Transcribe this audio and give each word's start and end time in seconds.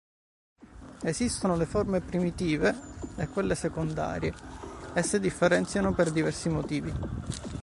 Esistono 1.03 1.55
le 1.55 1.67
forme 1.67 2.01
primitive 2.01 2.73
e 3.17 3.27
quelle 3.27 3.53
secondarie, 3.53 4.33
esse 4.95 5.19
differenziano 5.19 5.93
per 5.93 6.11
diversi 6.11 6.49
motivi. 6.49 6.91